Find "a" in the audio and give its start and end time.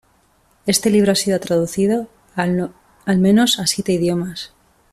2.35-2.47, 3.59-3.67